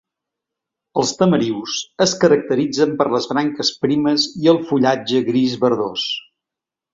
Els 1.01 1.09
tamarius 1.17 1.75
es 2.05 2.15
caracteritzen 2.23 2.95
per 3.01 3.07
les 3.17 3.27
branques 3.35 3.71
primes 3.85 4.27
i 4.47 4.51
el 4.55 4.59
fullatge 4.71 5.23
gris 5.29 5.55
verdós. 5.67 6.09